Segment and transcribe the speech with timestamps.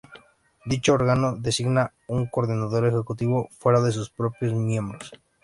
[0.65, 5.11] Dicho órgano designa un Coordinador Ejecutivo fuera de sus propios miembros.